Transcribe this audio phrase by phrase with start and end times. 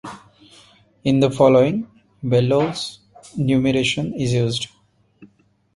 [1.03, 1.85] In the following,
[2.23, 3.01] Bellow's
[3.37, 4.65] numeration is used.